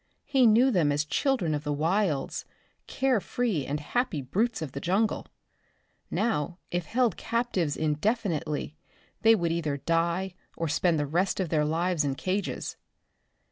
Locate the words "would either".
9.35-9.77